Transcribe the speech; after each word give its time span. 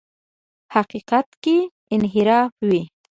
حقیقت 0.73 1.27
کې 1.43 1.57
انحراف 1.93 2.51
وي. 2.69 2.81